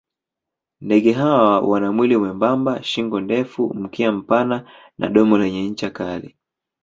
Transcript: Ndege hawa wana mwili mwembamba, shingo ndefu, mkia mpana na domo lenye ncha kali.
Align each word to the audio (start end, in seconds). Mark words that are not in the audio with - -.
Ndege 0.81 1.11
hawa 1.11 1.59
wana 1.59 1.91
mwili 1.91 2.17
mwembamba, 2.17 2.83
shingo 2.83 3.19
ndefu, 3.21 3.73
mkia 3.73 4.11
mpana 4.11 4.69
na 4.97 5.07
domo 5.09 5.37
lenye 5.37 5.69
ncha 5.69 5.89
kali. 5.91 6.37